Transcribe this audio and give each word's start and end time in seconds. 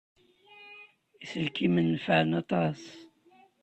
Iselkimen 1.23 1.87
nefɛen 1.93 2.31
aṭas. 2.41 2.81